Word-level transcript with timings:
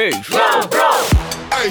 bass. 0.00 0.16
Hey. 1.52 1.70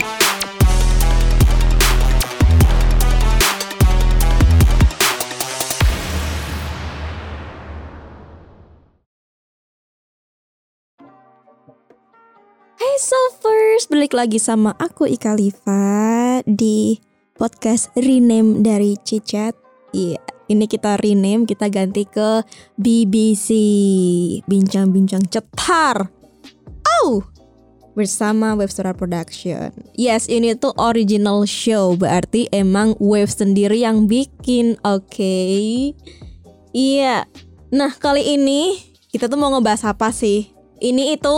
Hey 12.78 12.96
Surfers, 13.02 13.90
balik 13.90 14.14
lagi 14.14 14.38
sama 14.38 14.78
aku 14.78 15.10
Ika 15.10 15.34
Liva 15.34 16.46
di 16.46 17.02
podcast 17.34 17.90
rename 17.98 18.62
dari 18.62 18.94
Cicat. 19.02 19.58
Iya, 19.90 20.22
ini 20.54 20.70
kita 20.70 21.02
rename, 21.02 21.50
kita 21.50 21.66
ganti 21.74 22.06
ke 22.06 22.46
BBC 22.78 23.50
Bincang-bincang 24.46 25.26
cetar. 25.34 26.14
Oh, 27.02 27.26
bersama 27.94 28.54
Webstar 28.54 28.92
Production. 28.94 29.74
Yes, 29.98 30.30
ini 30.30 30.54
tuh 30.58 30.74
original 30.78 31.46
show, 31.50 31.96
berarti 31.98 32.50
emang 32.54 32.94
Wave 33.02 33.32
sendiri 33.32 33.82
yang 33.82 34.06
bikin, 34.10 34.78
oke? 34.86 35.38
Iya. 36.74 37.26
Nah, 37.70 37.92
kali 37.98 38.38
ini 38.38 38.78
kita 39.10 39.30
tuh 39.30 39.38
mau 39.38 39.54
ngebahas 39.54 39.94
apa 39.94 40.14
sih? 40.14 40.50
Ini 40.80 41.18
itu 41.18 41.38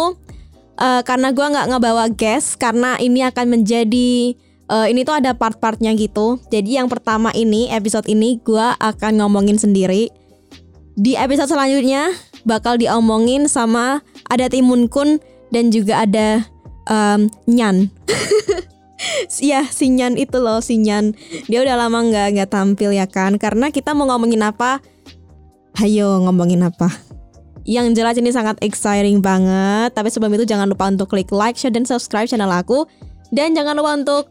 eh, 0.80 1.02
karena 1.04 1.32
gua 1.32 1.52
nggak 1.52 1.68
ngebawa 1.72 2.06
guest 2.12 2.60
karena 2.60 3.00
ini 3.00 3.24
akan 3.24 3.60
menjadi 3.60 4.36
eh, 4.72 4.88
ini 4.92 5.02
tuh 5.08 5.20
ada 5.20 5.36
part-partnya 5.36 5.96
gitu. 5.96 6.40
Jadi 6.52 6.80
yang 6.80 6.92
pertama 6.92 7.32
ini 7.36 7.72
episode 7.72 8.08
ini 8.08 8.40
gua 8.44 8.76
akan 8.80 9.24
ngomongin 9.24 9.60
sendiri. 9.60 10.12
Di 11.00 11.16
episode 11.16 11.48
selanjutnya 11.48 12.12
bakal 12.44 12.76
diomongin 12.76 13.48
sama 13.48 14.04
ada 14.28 14.52
Timun 14.52 14.92
Kun 14.92 15.24
dan 15.52 15.70
juga 15.70 16.08
ada 16.08 16.48
em, 16.90 17.30
Nyan. 17.46 17.88
Ya 19.42 19.66
si 19.66 19.90
Nyan 19.90 20.14
itu 20.14 20.38
loh 20.38 20.62
si 20.62 20.78
Nyan 20.78 21.18
Dia 21.50 21.66
udah 21.66 21.74
lama 21.74 22.06
nggak 22.06 22.38
nggak 22.38 22.50
tampil 22.54 22.94
ya 22.94 23.10
kan 23.10 23.42
Karena 23.42 23.74
kita 23.74 23.98
mau 23.98 24.06
ngomongin 24.06 24.46
apa 24.46 24.78
Hayo 25.74 26.22
ngomongin 26.22 26.62
apa 26.62 26.86
yang 27.66 27.94
jelas 27.94 28.18
ini 28.18 28.34
sangat 28.34 28.58
exciting 28.66 29.22
banget. 29.22 29.94
Tapi 29.94 30.10
sebelum 30.10 30.34
itu 30.34 30.50
jangan 30.50 30.66
lupa 30.66 30.90
untuk 30.90 31.14
klik 31.14 31.30
like, 31.30 31.58
share, 31.58 31.74
dan 31.74 31.86
subscribe 31.86 32.26
channel 32.26 32.50
aku. 32.50 32.90
Dan 33.30 33.54
jangan 33.54 33.78
lupa 33.78 33.92
untuk 33.96 34.24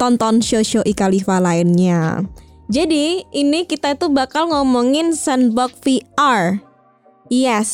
tonton 0.00 0.40
show-show 0.42 0.82
Ikalifa 0.88 1.38
lainnya. 1.38 2.24
Jadi 2.72 3.28
ini 3.36 3.68
kita 3.68 3.94
itu 3.94 4.08
bakal 4.08 4.48
ngomongin 4.48 5.12
Sandbox 5.12 5.76
VR. 5.84 6.58
Yes. 7.28 7.70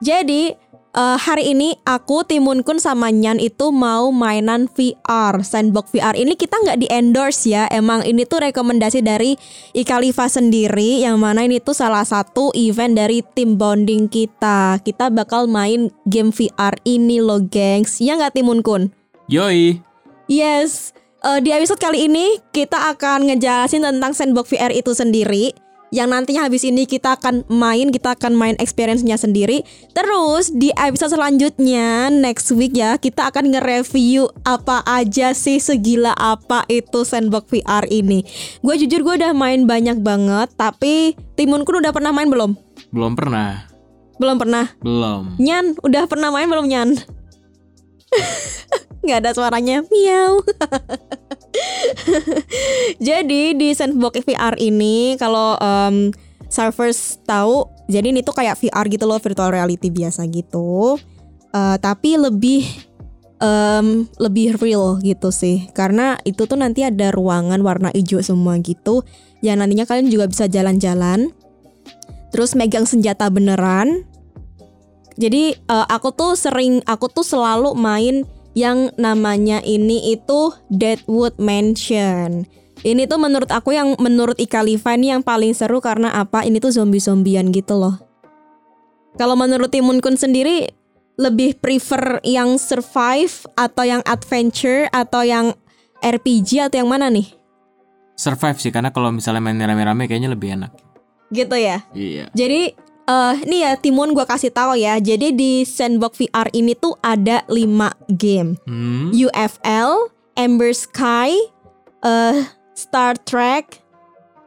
Jadi 0.00 0.54
eh, 0.94 1.18
hari 1.18 1.54
ini 1.54 1.78
aku 1.86 2.26
Timun 2.26 2.62
Kun 2.66 2.82
sama 2.82 3.10
Nyan 3.10 3.38
itu 3.38 3.70
mau 3.70 4.10
mainan 4.10 4.66
VR 4.70 5.42
Sandbox 5.42 5.90
VR 5.94 6.14
ini 6.18 6.34
kita 6.34 6.58
nggak 6.60 6.78
di 6.80 6.86
endorse 6.90 7.50
ya. 7.50 7.66
Emang 7.70 8.02
ini 8.02 8.26
tuh 8.26 8.42
rekomendasi 8.44 9.02
dari 9.02 9.38
Ikalifa 9.74 10.26
sendiri 10.26 11.02
yang 11.02 11.18
mana 11.22 11.46
ini 11.46 11.62
tuh 11.62 11.74
salah 11.74 12.02
satu 12.02 12.50
event 12.54 12.98
dari 12.98 13.22
tim 13.34 13.54
bonding 13.54 14.10
kita. 14.10 14.78
Kita 14.82 15.10
bakal 15.10 15.46
main 15.46 15.90
game 16.06 16.34
VR 16.34 16.74
ini 16.82 17.22
loh 17.22 17.42
gengs. 17.42 18.02
Ya 18.02 18.18
nggak 18.18 18.38
Timun 18.38 18.62
Kun? 18.62 18.90
Yoi. 19.30 19.78
Yes, 20.30 20.94
eh, 21.26 21.42
di 21.42 21.50
episode 21.50 21.82
kali 21.82 22.06
ini 22.06 22.38
kita 22.54 22.94
akan 22.94 23.26
ngejelasin 23.30 23.82
tentang 23.82 24.14
sandbox 24.14 24.50
VR 24.54 24.70
itu 24.70 24.94
sendiri. 24.94 25.69
Yang 25.90 26.08
nantinya 26.10 26.42
habis 26.46 26.62
ini 26.62 26.86
kita 26.86 27.18
akan 27.18 27.46
main, 27.50 27.90
kita 27.90 28.14
akan 28.14 28.38
main 28.38 28.56
experience-nya 28.62 29.18
sendiri. 29.18 29.66
Terus 29.90 30.54
di 30.54 30.70
episode 30.78 31.18
selanjutnya 31.18 32.10
next 32.14 32.54
week 32.54 32.78
ya 32.78 32.94
kita 32.98 33.30
akan 33.30 33.50
nge-review 33.50 34.30
apa 34.46 34.86
aja 34.86 35.34
sih 35.34 35.58
segila 35.58 36.14
apa 36.14 36.62
itu 36.70 37.02
sandbox 37.02 37.50
VR 37.50 37.84
ini. 37.90 38.22
Gue 38.62 38.78
jujur 38.78 39.02
gue 39.02 39.14
udah 39.18 39.34
main 39.34 39.66
banyak 39.66 39.98
banget, 40.02 40.54
tapi 40.54 41.18
Timunku 41.34 41.72
udah 41.72 41.90
pernah 41.90 42.12
main 42.12 42.28
belum? 42.28 42.52
Belum 42.92 43.16
pernah. 43.16 43.64
Belum 44.20 44.36
pernah. 44.36 44.68
Belum. 44.84 45.40
Nyan, 45.40 45.72
udah 45.80 46.04
pernah 46.04 46.28
main 46.28 46.44
belum 46.46 46.68
Nyan? 46.68 47.00
nggak 49.00 49.18
ada 49.24 49.30
suaranya 49.32 49.80
miau 49.88 50.44
jadi 53.08 53.54
di 53.54 53.74
sandbox 53.74 54.22
VR 54.22 54.54
ini 54.58 55.18
kalau 55.18 55.58
em, 55.58 56.14
servers 56.50 57.18
tahu 57.26 57.66
jadi 57.90 58.14
ini 58.14 58.22
tuh 58.22 58.34
kayak 58.38 58.58
VR 58.58 58.86
gitu 58.86 59.04
loh 59.06 59.18
virtual 59.18 59.50
reality 59.50 59.90
biasa 59.90 60.26
gitu. 60.30 60.94
Eh, 61.50 61.76
tapi 61.82 62.14
lebih 62.14 62.62
em, 63.42 64.06
lebih 64.22 64.54
real 64.62 65.02
gitu 65.02 65.34
sih. 65.34 65.66
Karena 65.74 66.14
itu 66.22 66.46
tuh 66.46 66.54
nanti 66.54 66.86
ada 66.86 67.10
ruangan 67.10 67.58
warna 67.66 67.90
hijau 67.90 68.22
semua 68.22 68.58
gitu 68.62 69.02
yang 69.42 69.58
nantinya 69.58 69.88
kalian 69.88 70.12
juga 70.12 70.28
bisa 70.28 70.46
jalan-jalan 70.46 71.34
terus 72.30 72.54
megang 72.54 72.86
senjata 72.86 73.26
beneran. 73.26 74.06
Jadi 75.18 75.58
eh, 75.58 75.86
aku 75.90 76.14
tuh 76.14 76.38
sering 76.38 76.78
aku 76.86 77.10
tuh 77.10 77.26
selalu 77.26 77.74
main 77.74 78.22
yang 78.54 78.90
namanya 78.98 79.62
ini 79.62 80.14
itu 80.14 80.54
Deadwood 80.70 81.38
Mansion. 81.38 82.46
Ini 82.80 83.04
tuh 83.04 83.20
menurut 83.20 83.52
aku 83.52 83.76
yang 83.76 83.92
menurut 84.00 84.40
Ika 84.40 84.64
Liva 84.64 84.96
ini 84.96 85.12
yang 85.12 85.20
paling 85.20 85.52
seru 85.52 85.84
karena 85.84 86.16
apa? 86.16 86.48
Ini 86.48 86.56
tuh 86.64 86.72
zombie-zombian 86.72 87.52
gitu 87.52 87.76
loh. 87.76 88.00
Kalau 89.20 89.36
menurut 89.36 89.68
Timun 89.68 90.00
Kun 90.00 90.16
sendiri 90.16 90.72
lebih 91.20 91.60
prefer 91.60 92.24
yang 92.24 92.56
survive 92.56 93.44
atau 93.52 93.84
yang 93.84 94.00
adventure 94.08 94.88
atau 94.96 95.20
yang 95.20 95.52
RPG 96.00 96.72
atau 96.72 96.80
yang 96.80 96.88
mana 96.88 97.12
nih? 97.12 97.28
Survive 98.16 98.56
sih 98.56 98.72
karena 98.72 98.88
kalau 98.88 99.12
misalnya 99.12 99.44
main 99.44 99.60
rame-rame 99.60 100.08
kayaknya 100.08 100.32
lebih 100.32 100.56
enak. 100.56 100.72
Gitu 101.28 101.56
ya. 101.60 101.84
Iya. 101.92 102.32
Jadi 102.32 102.72
eh 103.10 103.34
nih 103.42 103.60
ya 103.66 103.72
Timun 103.74 104.14
gua 104.14 104.22
kasih 104.22 104.54
tahu 104.54 104.78
ya. 104.78 105.02
Jadi 105.02 105.34
di 105.34 105.66
Sandbox 105.66 106.22
VR 106.22 106.46
ini 106.54 106.78
tuh 106.78 106.94
ada 107.02 107.42
5 107.50 107.90
game. 108.14 108.54
Hmm. 108.70 109.10
UFL, 109.10 110.14
Ember 110.38 110.70
Sky, 110.70 111.34
eh 112.06 112.46
Star 112.78 113.18
Trek, 113.18 113.82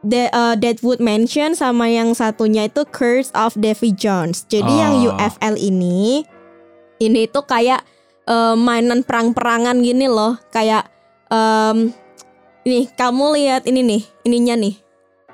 The, 0.04 0.32
eh, 0.32 0.54
Deadwood 0.56 1.00
Mansion 1.00 1.52
sama 1.56 1.92
yang 1.92 2.16
satunya 2.16 2.68
itu 2.68 2.84
Curse 2.88 3.32
of 3.36 3.56
Davy 3.60 3.92
Jones. 3.92 4.48
Jadi 4.48 4.72
yang 4.72 5.00
Oh. 5.00 5.12
UFL 5.12 5.60
ini 5.60 6.24
ini 7.00 7.28
tuh 7.28 7.44
kayak 7.44 7.84
eh, 8.24 8.56
mainan 8.56 9.04
perang-perangan 9.04 9.84
gini 9.84 10.08
loh, 10.08 10.40
kayak 10.48 10.88
em 11.28 11.92
nih 12.64 12.88
kamu 12.96 13.36
lihat 13.36 13.62
ini 13.68 13.84
nih, 13.84 14.02
ininya 14.24 14.56
nih. 14.56 14.74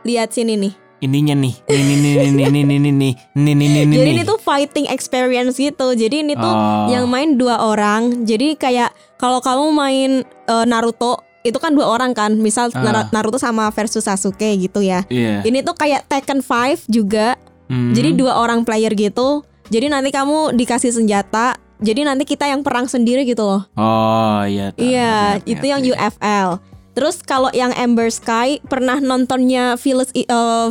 Lihat 0.02 0.34
sini 0.34 0.58
nih. 0.58 0.74
Ininya 1.00 1.32
nih. 1.34 1.54
Ini 1.64 1.94
nih 1.96 2.12
nih 2.14 2.30
nih 2.30 2.52
nih 2.52 2.92
nih 2.92 2.92
nih 3.34 3.54
nih 3.56 3.68
nih. 3.82 3.96
Jadi 3.96 4.10
ini 4.12 4.22
tuh 4.22 4.36
fighting 4.36 4.86
experience 4.86 5.56
gitu. 5.56 5.92
Jadi 5.92 6.22
ini 6.22 6.34
tuh 6.34 6.44
Oh. 6.46 6.86
yang 6.86 7.04
main 7.06 7.34
dua 7.34 7.56
orang. 7.58 8.22
Jadi 8.22 8.52
kayak 8.54 8.92
kalau 9.16 9.40
kamu 9.40 9.64
main 9.70 10.10
eh, 10.22 10.64
Naruto 10.64 11.16
itu 11.40 11.56
kan 11.56 11.72
dua 11.72 11.88
orang 11.88 12.12
kan. 12.12 12.36
Misal 12.36 12.68
Ah. 12.70 12.84
Nar- 12.84 13.08
Naruto 13.10 13.36
sama 13.36 13.68
versus 13.70 14.02
Sasuke 14.02 14.52
gitu 14.56 14.80
ya. 14.80 15.08
Iya. 15.08 15.40
Ini 15.40 15.60
tuh 15.60 15.72
kayak 15.72 16.04
Tekken 16.06 16.40
5 16.40 16.84
juga. 16.86 17.40
Hmm. 17.66 17.92
Jadi 17.92 18.12
dua 18.12 18.36
orang 18.36 18.60
player 18.60 18.92
gitu. 18.92 19.40
Jadi 19.66 19.88
nanti 19.88 20.10
kamu 20.10 20.52
dikasih 20.52 20.90
senjata. 20.90 21.56
Jadi 21.80 22.04
nanti 22.04 22.28
kita 22.28 22.44
yang 22.44 22.60
perang 22.60 22.84
sendiri 22.84 23.24
gitu 23.24 23.40
loh. 23.40 23.64
Oh 23.72 24.44
iya. 24.44 24.68
tahu. 24.68 24.84
Iya, 24.84 25.16
itu 25.46 25.64
yang 25.64 25.80
UFL. 25.80 26.60
Terus 26.94 27.22
kalau 27.22 27.48
yang 27.54 27.70
Ember 27.78 28.10
Sky 28.10 28.58
pernah 28.66 28.98
nontonnya 28.98 29.78
film 29.78 30.02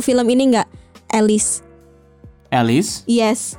film 0.04 0.26
ini 0.28 0.56
nggak? 0.56 0.68
Alice. 1.10 1.64
Alice. 2.52 3.02
Yes. 3.08 3.56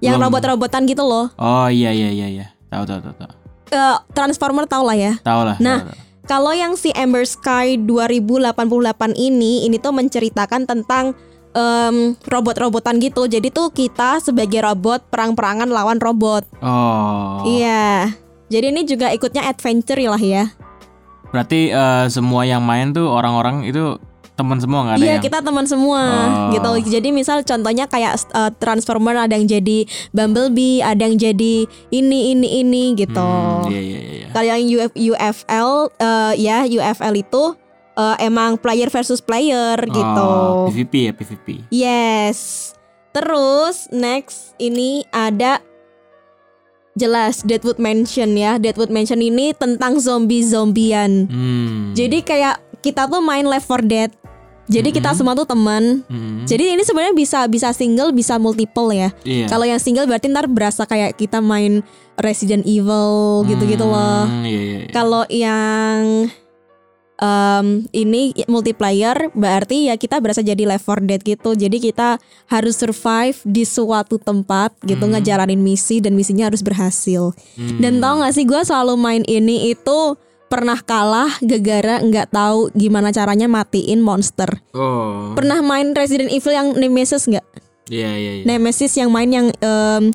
Yang 0.00 0.28
robot-robotan 0.28 0.86
gitu 0.86 1.02
loh. 1.02 1.32
Oh 1.40 1.66
iya 1.66 1.90
iya 1.90 2.12
iya 2.12 2.28
iya. 2.28 2.46
Tahu 2.70 2.84
tahu 2.84 3.00
tahu 3.00 3.14
tahu. 3.16 3.32
Eh, 3.74 3.96
Transformer 4.14 4.64
tau 4.70 4.86
lah 4.86 4.96
ya. 4.96 5.12
Tahu 5.22 5.40
lah. 5.42 5.56
Nah. 5.58 6.06
Kalau 6.26 6.50
yang 6.50 6.74
si 6.74 6.90
Ember 6.90 7.22
Sky 7.22 7.78
2088 7.78 9.14
ini, 9.14 9.62
ini 9.62 9.78
tuh 9.78 9.94
menceritakan 9.94 10.66
tentang 10.66 11.14
em, 11.54 12.18
robot-robotan 12.26 12.98
gitu. 12.98 13.30
Jadi 13.30 13.54
tuh 13.54 13.70
kita 13.70 14.18
sebagai 14.18 14.58
robot 14.58 15.06
perang-perangan 15.06 15.70
lawan 15.70 16.02
robot. 16.02 16.42
Oh. 16.58 17.46
Iya. 17.46 18.10
Jadi 18.50 18.66
ini 18.74 18.82
juga 18.82 19.14
ikutnya 19.14 19.46
adventure 19.46 20.02
lah 20.02 20.18
ya. 20.18 20.50
Berarti 21.30 21.70
eh, 21.70 22.04
semua 22.08 22.42
yang 22.44 22.62
main 22.62 22.90
tuh 22.90 23.06
orang-orang 23.08 23.66
itu 23.66 23.98
teman 24.36 24.60
semua 24.60 24.84
nggak 24.84 24.96
ada 25.00 25.04
Iya 25.08 25.12
yang 25.16 25.24
kita 25.24 25.40
teman 25.40 25.64
semua 25.64 26.00
Oh. 26.04 26.52
gitu. 26.52 26.92
Jadi 26.92 27.08
misal 27.08 27.40
contohnya 27.40 27.88
kayak 27.88 28.20
uh, 28.36 28.52
Transformer 28.52 29.16
ada 29.16 29.32
yang 29.32 29.48
jadi 29.48 29.88
Bumblebee, 30.12 30.84
ada 30.84 31.08
yang 31.08 31.16
jadi 31.16 31.64
ini 31.88 32.36
ini 32.36 32.60
ini 32.60 32.92
gitu. 32.94 33.16
Hmm, 33.16 33.72
iya 33.72 33.80
iya 33.80 34.00
iya. 34.00 34.26
Kalau 34.28 34.46
yang 34.46 34.60
UF, 34.68 34.92
UFL 34.92 35.70
uh, 35.88 36.32
ya 36.36 36.68
UFL 36.68 37.16
itu 37.16 37.56
uh, 37.96 38.16
emang 38.20 38.60
player 38.60 38.92
versus 38.92 39.24
player 39.24 39.80
gitu. 39.88 40.28
Oh, 40.28 40.68
PVP 40.68 40.92
ya 41.08 41.12
PVP. 41.16 41.46
Yes. 41.72 42.70
Terus 43.16 43.88
next 43.88 44.52
ini 44.60 45.00
ada 45.08 45.64
Jelas 46.96 47.44
Deadwood 47.44 47.76
Mansion 47.76 48.32
ya. 48.32 48.56
Deadwood 48.56 48.88
Mansion 48.88 49.20
ini 49.20 49.52
tentang 49.52 50.00
zombie-zombian. 50.00 51.28
Hmm. 51.28 51.92
Jadi 51.92 52.24
kayak 52.24 52.56
kita 52.80 53.04
tuh 53.04 53.20
main 53.20 53.44
Left 53.44 53.68
4 53.68 53.84
Dead. 53.84 54.10
Jadi 54.66 54.90
kita 54.90 55.14
Mhm. 55.14 55.16
semua 55.16 55.36
tuh 55.36 55.46
teman. 55.46 56.02
Hmm. 56.08 56.42
Jadi 56.42 56.74
ini 56.74 56.82
sebenarnya 56.82 57.14
bisa 57.14 57.46
bisa 57.46 57.70
single, 57.70 58.10
bisa 58.10 58.34
multiple 58.34 58.90
ya. 58.90 59.14
Iya. 59.22 59.46
Kalau 59.46 59.62
yang 59.62 59.78
single 59.78 60.08
berarti 60.08 60.26
ntar 60.26 60.50
berasa 60.50 60.82
kayak 60.82 61.14
kita 61.14 61.38
main 61.38 61.86
Resident 62.16 62.66
Evil 62.66 63.44
gitu-gitu 63.46 63.84
loh. 63.84 64.26
Hmm, 64.26 64.42
Iya, 64.42 64.58
iya, 64.58 64.76
iya. 64.82 64.90
Kalau 64.90 65.22
yang 65.28 66.26
em, 67.16 67.88
ini 67.92 68.32
multiplayer 68.46 69.32
berarti 69.32 69.88
ya 69.88 69.96
kita 69.96 70.20
berasa 70.20 70.44
jadi 70.44 70.68
Left 70.68 70.84
4 70.84 71.04
Dead 71.08 71.20
gitu. 71.20 71.56
Jadi 71.56 71.80
kita 71.80 72.20
harus 72.48 72.76
survive 72.76 73.36
di 73.44 73.64
suatu 73.64 74.20
tempat 74.20 74.76
gitu 74.84 75.04
Hmm. 75.04 75.16
ngejalanin 75.16 75.60
misi 75.60 76.00
dan 76.00 76.16
misinya 76.16 76.48
harus 76.48 76.60
berhasil. 76.60 77.32
Hmm. 77.56 77.78
Dan 77.80 78.00
tau 78.00 78.20
gak 78.20 78.34
sih 78.36 78.44
gue 78.44 78.60
selalu 78.64 78.94
main 78.96 79.22
ini 79.24 79.72
itu 79.72 80.16
pernah 80.46 80.78
kalah 80.78 81.42
gegara 81.42 81.98
nggak 81.98 82.30
tahu 82.30 82.70
gimana 82.70 83.10
caranya 83.10 83.50
matiin 83.50 83.98
monster. 83.98 84.46
Oh. 84.72 85.34
Pernah 85.34 85.58
main 85.58 85.90
Resident 85.90 86.30
Evil 86.30 86.54
yang 86.54 86.68
Nemesis 86.78 87.26
nggak? 87.26 87.42
Iya, 87.90 88.10
iya, 88.14 88.32
iya. 88.40 88.44
Nemesis 88.46 88.94
yang 88.94 89.10
main 89.10 89.30
yang 89.30 89.50
em, 89.58 90.14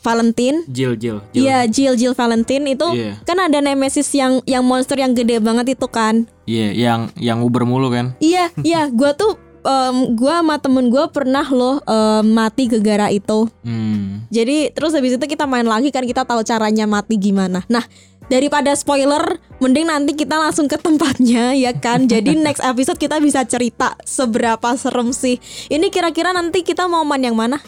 Valentine. 0.00 0.62
Jill, 0.66 0.94
Jill, 0.94 1.18
Jill. 1.30 1.42
Iya, 1.44 1.66
Jill 1.66 1.94
Jill 1.94 2.14
Valentine 2.14 2.64
itu 2.72 2.86
Iya. 2.94 3.18
kan 3.22 3.38
ada 3.38 3.58
Nemesis 3.58 4.08
yang 4.14 4.40
yang 4.44 4.62
monster 4.62 4.96
yang 4.96 5.12
gede 5.12 5.38
banget 5.38 5.74
itu 5.74 5.86
kan. 5.86 6.26
Iya, 6.44 6.72
yang 6.72 7.00
yang 7.18 7.38
Uber 7.42 7.66
mulu 7.66 7.90
kan. 7.90 8.14
Iya, 8.18 8.48
iya, 8.66 8.86
gua 8.88 9.12
tuh 9.12 9.36
em, 9.60 10.14
gua 10.14 10.40
sama 10.40 10.56
temen 10.56 10.88
gua 10.88 11.10
pernah 11.10 11.44
loh 11.44 11.82
em, 11.82 12.24
mati 12.30 12.70
gegara 12.70 13.10
itu. 13.10 13.50
Hmm. 13.62 14.24
Jadi 14.30 14.72
terus 14.72 14.94
habis 14.94 15.16
itu 15.16 15.24
kita 15.24 15.44
main 15.44 15.66
lagi 15.66 15.90
kan 15.90 16.04
kita 16.04 16.24
tahu 16.24 16.40
caranya 16.42 16.86
mati 16.86 17.16
gimana. 17.16 17.64
Nah, 17.68 17.84
daripada 18.28 18.76
spoiler, 18.76 19.40
mending 19.58 19.88
nanti 19.88 20.12
kita 20.12 20.36
langsung 20.36 20.68
ke 20.68 20.76
tempatnya 20.76 21.56
ya 21.56 21.72
kan. 21.72 22.04
Jadi 22.12 22.36
next 22.36 22.60
episode 22.60 23.00
kita 23.00 23.18
bisa 23.18 23.44
cerita 23.48 23.96
seberapa 24.04 24.72
serem 24.76 25.12
sih. 25.12 25.40
Ini 25.68 25.88
kira-kira 25.88 26.32
nanti 26.32 26.60
kita 26.60 26.86
mau 26.86 27.02
main 27.02 27.24
yang 27.24 27.36
mana? 27.36 27.58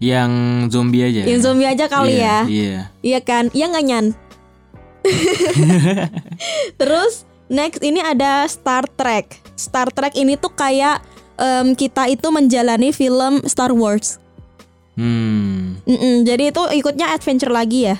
Yang 0.00 0.30
zombie 0.72 1.04
aja. 1.04 1.28
Yang 1.28 1.40
zombie 1.44 1.68
aja 1.68 1.84
kali 1.84 2.16
Iya, 2.16 2.24
ya. 2.24 2.38
Iya. 2.48 2.78
Iya 3.04 3.18
kan? 3.20 3.44
Iya 3.52 3.64
nggak 3.68 3.84
Nyan? 3.84 4.06
Terus 6.80 7.28
next 7.52 7.84
ini 7.84 8.00
ada 8.00 8.48
Star 8.48 8.88
Trek. 8.88 9.36
Star 9.60 9.92
Trek 9.92 10.16
ini 10.16 10.40
tuh 10.40 10.56
kayak 10.56 11.04
em, 11.36 11.76
kita 11.76 12.08
itu 12.08 12.32
menjalani 12.32 12.96
film 12.96 13.44
Star 13.44 13.76
Wars. 13.76 14.16
Hmm. 14.96 15.80
Mm-mm, 15.84 16.24
jadi 16.24 16.52
itu 16.52 16.62
ikutnya 16.80 17.12
adventure 17.12 17.52
lagi 17.52 17.92
ya? 17.92 17.96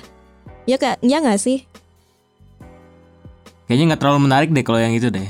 Ya 0.69 0.77
kak, 0.77 1.01
ya 1.01 1.17
nggak 1.21 1.41
sih? 1.41 1.65
Kayaknya 3.65 3.93
nggak 3.93 4.01
terlalu 4.01 4.19
menarik 4.29 4.49
deh 4.53 4.65
kalau 4.65 4.81
yang 4.81 4.93
itu 4.93 5.09
deh. 5.09 5.25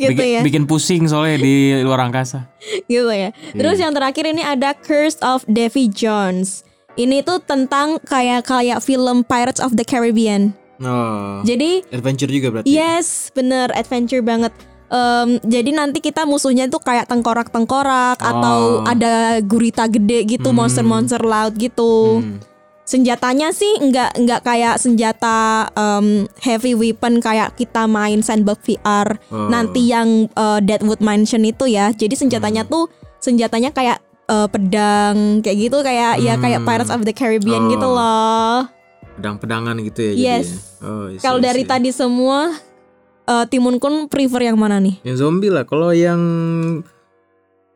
Gitu 0.00 0.16
bikin, 0.16 0.32
ya, 0.32 0.40
bikin 0.40 0.64
pusing 0.64 1.04
soalnya 1.04 1.36
di 1.36 1.76
luar 1.84 2.00
angkasa. 2.00 2.48
gitu 2.90 3.12
ya. 3.12 3.36
Terus 3.52 3.76
yang 3.76 3.92
terakhir 3.92 4.24
ini 4.24 4.40
ada 4.40 4.72
Curse 4.72 5.20
of 5.20 5.44
Davy 5.44 5.92
Jones. 5.92 6.64
Ini 6.96 7.20
tuh 7.20 7.44
tentang 7.44 8.00
kayak 8.02 8.48
kayak 8.48 8.80
film 8.80 9.22
Pirates 9.22 9.60
of 9.60 9.76
the 9.76 9.84
Caribbean. 9.84 10.56
Oh. 10.80 11.44
Jadi 11.44 11.84
Adventure 11.92 12.32
juga 12.32 12.48
berarti. 12.48 12.72
Yes, 12.72 13.28
bener 13.30 13.68
adventure 13.76 14.24
banget. 14.24 14.48
Em, 14.90 15.38
jadi 15.46 15.70
nanti 15.70 16.02
kita 16.02 16.26
musuhnya 16.26 16.66
itu 16.66 16.80
kayak 16.82 17.06
tengkorak-tengkorak 17.06 18.18
atau 18.18 18.82
Oh. 18.82 18.88
ada 18.88 19.38
gurita 19.38 19.86
gede 19.86 20.26
gitu, 20.26 20.50
Hmm. 20.50 20.66
monster-monster 20.66 21.22
laut 21.22 21.54
gitu. 21.54 22.24
Hmm. 22.24 22.42
Senjatanya 22.90 23.54
sih 23.54 23.70
nggak 23.78 24.18
nggak 24.18 24.40
kayak 24.42 24.74
senjata 24.74 25.38
em, 25.70 26.26
heavy 26.42 26.74
weapon 26.74 27.22
kayak 27.22 27.54
kita 27.54 27.86
main 27.86 28.18
Sandbox 28.18 28.66
VR 28.66 29.14
Oh. 29.30 29.46
nanti 29.46 29.86
yang 29.86 30.26
eh, 30.26 30.58
Deadwood 30.58 30.98
Mansion 30.98 31.46
itu 31.46 31.70
ya. 31.70 31.94
Jadi 31.94 32.18
senjatanya 32.18 32.66
Hmm. 32.66 32.72
tuh 32.72 32.84
senjatanya 33.18 33.70
kayak 33.70 34.02
eh, 34.26 34.48
pedang 34.48 35.38
kayak 35.38 35.58
gitu 35.60 35.78
kayak 35.80 36.18
ya 36.18 36.34
kayak 36.34 36.62
Hmm. 36.62 36.66
Pirates 36.66 36.90
of 36.90 37.06
the 37.06 37.14
Caribbean 37.14 37.66
Oh. 37.66 37.70
gitu 37.70 37.86
loh. 37.86 38.66
Pedang-pedangan 39.14 39.78
gitu 39.80 40.00
ya 40.02 40.12
Yes. 40.12 40.46
jadinya. 40.50 40.58
Oh, 40.82 41.06
Kalau 41.16 41.38
dari 41.38 41.62
tadi 41.62 41.90
semua 41.90 42.58
eh, 43.24 43.44
Timun 43.46 43.78
Kun 43.78 44.10
prefer 44.10 44.50
yang 44.50 44.58
mana 44.58 44.82
nih? 44.82 44.98
Yang 45.04 45.22
zombie 45.22 45.46
lah. 45.46 45.62
Kalau 45.62 45.94
yang 45.94 46.18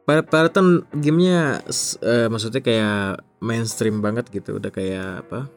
Piratean 0.05 0.85
gamenya 0.93 1.65
eh, 2.05 2.29
maksudnya 2.29 2.61
kayak 2.61 3.25
mainstream 3.41 4.05
banget 4.05 4.29
gitu. 4.29 4.61
Udah 4.61 4.69
kayak 4.69 5.25
apa? 5.25 5.49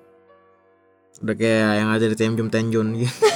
Udah 1.19 1.35
kayak 1.35 1.71
yang 1.83 1.89
ada 1.91 2.05
di 2.07 2.15
Tenjun 2.15 2.47
Tenjun 2.47 2.87
gitu. 2.95 3.11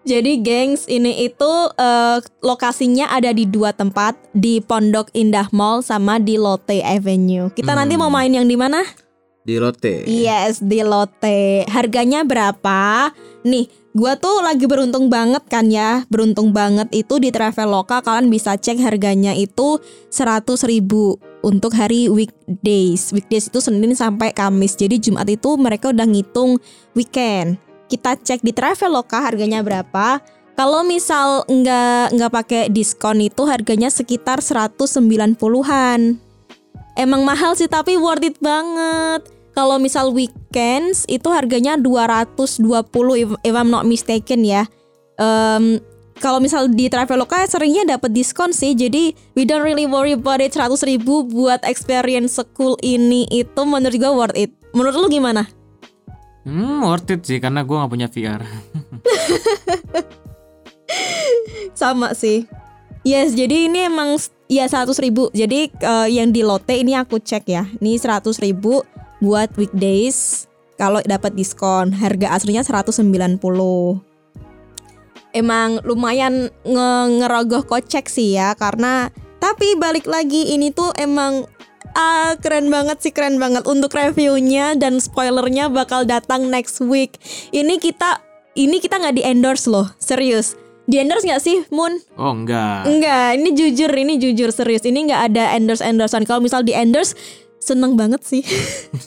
Jadi 0.00 0.42
gengs 0.42 0.88
ini 0.88 1.22
itu 1.22 1.52
eh, 1.76 2.18
lokasinya 2.40 3.12
ada 3.12 3.30
di 3.30 3.44
dua 3.44 3.70
tempat 3.70 4.16
di 4.32 4.58
Pondok 4.58 5.12
Indah 5.14 5.46
Mall 5.52 5.84
sama 5.84 6.18
di 6.18 6.34
Lotte 6.40 6.80
Avenue. 6.82 7.52
Kita 7.52 7.76
nanti 7.76 7.94
Hmm. 7.94 8.06
mau 8.06 8.10
main 8.10 8.32
yang 8.32 8.48
di 8.48 8.56
mana? 8.56 8.80
Di 9.40 9.56
Lotte. 9.56 10.04
Yes, 10.04 10.60
di 10.60 10.84
Lotte. 10.84 11.64
Harganya 11.64 12.20
berapa? 12.28 13.08
Nih, 13.40 13.72
gua 13.96 14.20
tuh 14.20 14.44
lagi 14.44 14.68
beruntung 14.68 15.08
banget 15.08 15.40
kan 15.48 15.72
ya. 15.72 16.04
Beruntung 16.12 16.52
banget 16.52 16.92
itu 16.92 17.16
di 17.16 17.32
Traveloka 17.32 18.04
kalian 18.04 18.28
bisa 18.28 18.60
cek 18.60 18.76
harganya 18.84 19.32
itu 19.32 19.80
100.000 20.12 20.44
ribu 20.68 21.16
untuk 21.40 21.72
hari 21.72 22.12
weekdays. 22.12 23.16
Weekdays 23.16 23.48
itu 23.48 23.64
Senin 23.64 23.96
sampai 23.96 24.36
Kamis. 24.36 24.76
Jadi 24.76 25.00
Jumat 25.00 25.24
itu 25.32 25.56
mereka 25.56 25.88
udah 25.88 26.04
ngitung 26.04 26.60
weekend. 26.92 27.56
Kita 27.88 28.20
cek 28.20 28.44
di 28.44 28.52
Traveloka 28.52 29.24
harganya 29.24 29.64
berapa. 29.64 30.20
Kalau 30.52 30.84
misal 30.84 31.48
nggak 31.48 32.12
nggak 32.12 32.32
pakai 32.36 32.62
diskon 32.68 33.24
itu 33.24 33.48
harganya 33.48 33.88
sekitar 33.88 34.44
190-an. 34.44 36.29
Emang 36.98 37.22
mahal 37.22 37.54
sih 37.54 37.70
tapi 37.70 37.98
worth 37.98 38.26
it 38.26 38.38
banget. 38.38 39.26
Kalau 39.54 39.82
misal 39.82 40.14
weekends 40.14 41.04
itu 41.10 41.26
harganya 41.28 41.74
220 41.74 42.70
if, 43.18 43.30
if 43.42 43.54
I'm 43.54 43.68
not 43.68 43.84
mistaken 43.84 44.46
ya. 44.46 44.64
Em, 45.18 45.82
kalau 46.20 46.38
misal 46.38 46.68
di 46.68 46.86
Traveloka 46.86 47.42
seringnya 47.48 47.98
dapat 47.98 48.14
diskon 48.14 48.54
sih. 48.54 48.78
Jadi 48.78 49.10
we 49.34 49.42
don't 49.42 49.66
really 49.66 49.90
worry 49.90 50.14
about 50.14 50.38
it 50.38 50.54
100 50.54 50.78
ribu 50.86 51.26
buat 51.26 51.60
experience 51.66 52.38
school 52.38 52.78
ini 52.84 53.26
itu 53.32 53.60
menurut 53.66 53.96
gue 53.96 54.12
worth 54.12 54.38
it. 54.38 54.54
Menurut 54.70 54.96
lu 54.96 55.08
gimana? 55.10 55.50
Hmm, 56.46 56.86
worth 56.86 57.10
it 57.12 57.20
sih 57.28 57.36
karena 57.36 57.60
gua 57.66 57.84
nggak 57.84 57.92
punya 57.92 58.08
VR. 58.08 58.40
Sama 61.80 62.16
sih. 62.16 62.48
Yes, 63.00 63.32
jadi 63.32 63.72
ini 63.72 63.88
emang 63.88 64.20
ya 64.50 64.68
100 64.68 64.92
ribu. 65.00 65.32
Jadi 65.32 65.72
eh, 65.72 66.08
yang 66.12 66.34
di 66.34 66.44
Lotte 66.44 66.76
ini 66.76 66.92
aku 66.92 67.16
cek 67.16 67.44
ya. 67.48 67.64
Ini 67.80 67.96
100 67.96 68.28
ribu 68.44 68.84
buat 69.24 69.48
weekdays. 69.56 70.50
Kalau 70.76 71.00
dapat 71.04 71.36
diskon, 71.36 71.92
harga 71.92 72.32
aslinya 72.36 72.64
190. 72.64 73.40
Emang 75.30 75.78
lumayan 75.86 76.50
nge 76.66 76.90
ngerogoh 77.22 77.62
kocek 77.62 78.10
sih 78.10 78.34
ya 78.34 78.56
karena 78.58 79.14
tapi 79.38 79.78
balik 79.78 80.10
lagi 80.10 80.52
ini 80.52 80.74
tuh 80.74 80.90
emang 80.98 81.46
ah 81.94 82.34
keren 82.42 82.66
banget 82.66 82.98
sih 82.98 83.14
keren 83.14 83.38
banget 83.38 83.62
untuk 83.70 83.94
reviewnya 83.94 84.74
dan 84.74 84.98
spoilernya 84.98 85.70
bakal 85.70 86.02
datang 86.02 86.50
next 86.50 86.82
week. 86.82 87.22
Ini 87.54 87.78
kita 87.78 88.20
ini 88.58 88.82
kita 88.82 88.98
nggak 88.98 89.16
di 89.16 89.22
endorse 89.22 89.70
loh, 89.70 89.86
serius. 90.02 90.59
Di 90.90 90.98
endorse 90.98 91.22
nggak 91.22 91.38
sih, 91.38 91.62
Moon? 91.70 92.02
Oh, 92.18 92.34
enggak. 92.34 92.82
Enggak, 92.90 93.38
ini 93.38 93.54
jujur, 93.54 93.94
ini 93.94 94.18
jujur 94.18 94.50
serius. 94.50 94.82
Ini 94.82 95.06
nggak 95.06 95.22
ada 95.30 95.54
endorse 95.54 95.86
endorsean. 95.86 96.26
Kalau 96.26 96.42
misal 96.42 96.66
di 96.66 96.74
endorse, 96.74 97.14
seneng 97.62 97.94
banget 97.94 98.26
sih. 98.26 98.42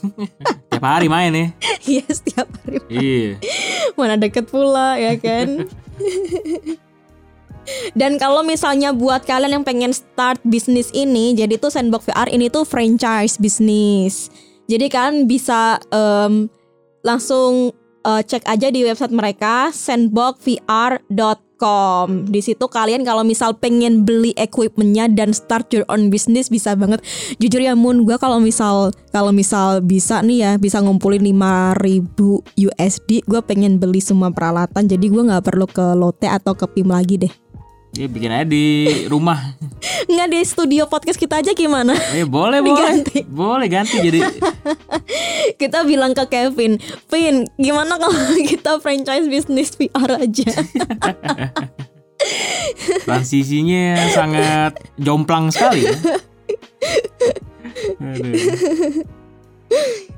Tiap 0.72 0.80
hari 0.80 1.12
main 1.12 1.36
nih. 1.36 1.50
Iya 1.84 2.08
setiap 2.08 2.48
hari. 2.64 2.80
Iya. 2.88 3.36
Mana 4.00 4.16
deket 4.16 4.48
pula 4.48 4.96
ya 4.96 5.20
kan. 5.20 5.68
Dan 7.92 8.16
kalau 8.16 8.40
misalnya 8.48 8.96
buat 8.96 9.28
kalian 9.28 9.60
yang 9.60 9.66
pengen 9.68 9.92
start 9.92 10.40
bisnis 10.48 10.88
ini, 10.96 11.36
jadi 11.36 11.60
tuh 11.60 11.68
Sandbox 11.68 12.08
VR 12.08 12.32
ini 12.32 12.48
tuh 12.48 12.64
franchise 12.64 13.36
bisnis. 13.36 14.32
Jadi 14.72 14.88
kalian 14.88 15.28
bisa 15.28 15.76
em, 15.92 16.48
langsung 17.04 17.76
eh, 18.08 18.22
cek 18.24 18.48
aja 18.48 18.72
di 18.72 18.88
website 18.88 19.12
mereka 19.12 19.76
sandboxvr.com. 19.76 21.53
Di 22.28 22.42
situ 22.44 22.66
kalian 22.68 23.08
kalau 23.08 23.24
misal 23.26 23.56
pengen 23.58 24.04
beli 24.04 24.36
equipmentnya 24.36 25.08
dan 25.10 25.32
start 25.32 25.72
your 25.72 25.88
own 25.88 26.12
business 26.12 26.52
bisa 26.52 26.76
banget. 26.76 27.00
Jujur 27.40 27.64
ya 27.64 27.74
Moon, 27.74 28.04
gua 28.04 28.20
kalau 28.20 28.38
misal 28.38 28.92
kalau 29.12 29.32
misal 29.32 29.80
bisa 29.80 30.20
nih 30.22 30.38
ya 30.44 30.52
bisa 30.60 30.84
ngumpulin 30.84 31.24
5000 31.24 32.14
USD, 32.58 33.24
gue 33.26 33.42
pengen 33.44 33.80
beli 33.80 34.04
semua 34.04 34.30
peralatan. 34.30 34.86
Jadi 34.86 35.06
gua 35.10 35.24
nggak 35.34 35.46
perlu 35.48 35.66
ke 35.70 35.86
Lotte 35.96 36.28
atau 36.28 36.54
ke 36.54 36.66
PIM 36.70 36.90
lagi 36.92 37.18
deh. 37.28 37.34
Iya 37.94 38.10
bikin 38.10 38.34
aja 38.34 38.46
di 38.50 38.66
rumah. 39.06 39.38
Nggak 40.10 40.28
di 40.34 40.40
studio 40.50 40.90
podcast 40.90 41.22
kita 41.22 41.46
aja 41.46 41.54
gimana? 41.54 41.94
Eh 42.18 42.26
boleh 42.26 42.66
boleh. 42.66 42.74
Diganti. 42.74 43.18
Boleh 43.30 43.68
ganti 43.70 44.02
jadi 44.02 44.20
kita 45.60 45.84
bilang 45.84 46.14
ke 46.16 46.26
Kevin, 46.30 46.80
Vin, 47.12 47.48
gimana 47.60 47.98
kalau 48.00 48.18
kita 48.52 48.80
franchise 48.80 49.28
bisnis 49.28 49.76
VR 49.76 50.22
aja? 50.22 50.52
Transisinya 53.08 54.00
sangat 54.16 54.80
jomplang 54.96 55.52
sekali 55.52 55.84
ya. 55.84 55.98
Aduh. 58.14 58.36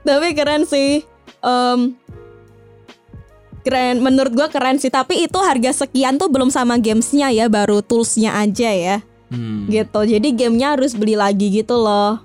Tapi 0.05 0.27
keren 0.37 0.69
sih. 0.69 1.01
Em, 1.41 1.97
keren, 3.65 4.05
menurut 4.05 4.33
gua 4.37 4.47
keren 4.53 4.77
sih. 4.77 4.93
Tapi 4.93 5.25
itu 5.25 5.39
harga 5.41 5.85
sekian 5.85 6.21
tuh 6.21 6.29
belum 6.29 6.53
sama 6.53 6.77
gamesnya 6.77 7.33
ya, 7.33 7.49
baru 7.49 7.81
toolsnya 7.81 8.37
aja 8.37 8.69
ya. 8.69 8.97
Hmm. 9.25 9.65
gitu. 9.65 10.05
Jadi 10.05 10.37
gamenya 10.37 10.77
harus 10.77 10.93
beli 10.93 11.17
lagi 11.17 11.49
gitu 11.49 11.81
loh. 11.81 12.21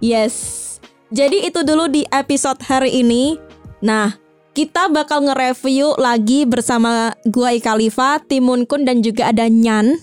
Yes. 0.00 0.71
Jadi 1.12 1.44
itu 1.44 1.60
dulu 1.60 1.92
di 1.92 2.08
episode 2.08 2.56
hari 2.64 3.04
ini. 3.04 3.36
Nah, 3.84 4.16
kita 4.56 4.88
bakal 4.88 5.28
nge-review 5.28 6.00
lagi 6.00 6.48
bersama 6.48 7.12
gua 7.28 7.52
Ika 7.52 7.76
Liva, 7.76 8.16
Timun 8.24 8.64
Kun 8.64 8.88
dan 8.88 9.04
juga 9.04 9.28
ada 9.28 9.44
Nyan. 9.44 10.00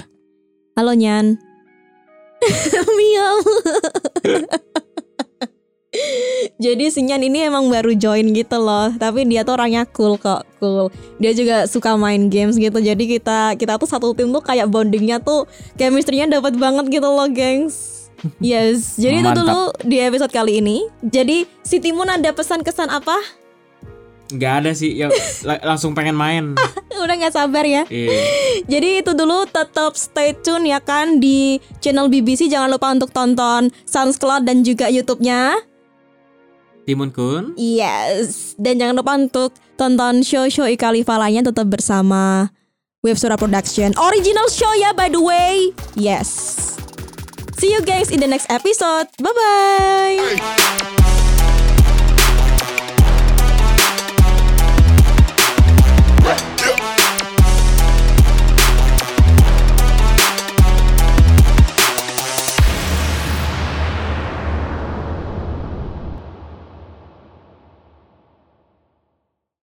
Halo 0.77 0.93
Nyan. 0.93 1.41
Miau. 3.01 3.35
Jadi 6.61 6.93
si 6.93 7.01
Nyan 7.01 7.25
ini 7.25 7.49
emang 7.49 7.73
baru 7.73 7.97
join 7.97 8.29
gitu 8.29 8.61
loh, 8.61 8.93
tapi 8.93 9.25
dia 9.25 9.41
tuh 9.41 9.57
orangnya 9.57 9.89
cool 9.89 10.13
kok, 10.21 10.45
cool. 10.61 10.93
Dia 11.17 11.33
juga 11.33 11.65
suka 11.65 11.97
main 11.97 12.29
games 12.29 12.53
gitu. 12.61 12.77
Jadi 12.77 13.17
kita 13.17 13.57
kita 13.57 13.81
tuh 13.81 13.89
satu 13.89 14.13
tim 14.13 14.29
tuh 14.29 14.45
kayak 14.45 14.69
bondingnya 14.69 15.17
tuh 15.17 15.49
chemistry-nya 15.73 16.29
dapat 16.29 16.53
banget 16.61 17.01
gitu 17.01 17.09
loh, 17.09 17.25
gengs. 17.33 18.08
Yes, 18.39 18.95
jadi 18.95 19.19
itu 19.19 19.29
Mantap. 19.29 19.43
dulu 19.43 19.61
di 19.83 19.97
episode 19.97 20.31
kali 20.31 20.59
ini. 20.59 20.87
Jadi 20.99 21.43
si 21.61 21.77
Timun 21.77 22.07
ada 22.07 22.29
pesan 22.29 22.61
kesan 22.61 22.87
apa? 22.87 23.15
Nggak 24.29 24.53
ada 24.61 24.71
sih, 24.71 24.93
ya 24.93 25.09
la- 25.41 25.63
langsung 25.65 25.97
pengen 25.97 26.13
main. 26.13 26.53
Udah 27.03 27.15
nggak 27.17 27.33
sabar 27.33 27.65
ya. 27.65 27.83
Iya. 27.89 28.13
Jadi 28.71 29.01
itu 29.01 29.11
dulu 29.13 29.43
tetap 29.43 29.97
stay 29.97 30.37
tune 30.37 30.69
ya 30.69 30.77
kan 30.77 31.17
di 31.17 31.57
channel 31.79 32.05
BBC. 32.07 32.45
Jangan 32.45 32.69
lupa 32.69 32.93
untuk 32.93 33.09
tonton 33.09 33.73
SoundCloud 33.83 34.45
dan 34.45 34.61
juga 34.61 34.85
YouTube-nya. 34.85 35.57
Timun 36.85 37.09
Kun. 37.09 37.53
Yes, 37.53 38.53
dan 38.57 38.77
jangan 38.77 38.95
lupa 38.97 39.13
untuk 39.13 39.53
tonton 39.77 40.21
show-show 40.21 40.65
Ika 40.65 40.89
Liva 40.89 41.17
lainnya 41.17 41.45
tetap 41.45 41.69
bersama 41.69 42.49
Web 43.01 43.17
Sura 43.17 43.37
Production. 43.37 43.93
Original 43.95 44.49
show 44.49 44.69
ya 44.73 44.93
by 44.93 45.09
the 45.09 45.21
way. 45.21 45.69
Yes. 45.93 46.78
See 47.59 47.73
you 47.73 47.81
guys 47.83 48.09
in 48.09 48.21
the 48.21 48.27
next 48.27 48.49
episode. 48.49 49.07
Bye 49.19 49.35
bye. 49.35 50.95